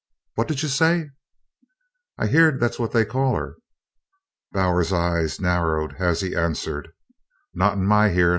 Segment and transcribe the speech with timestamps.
[0.33, 1.11] "What did you say?"
[2.17, 3.57] "I've heerd that's what they call her."
[4.51, 6.91] Bowers's eyes narrowed as he answered:
[7.53, 8.29] "Not in my hearin'."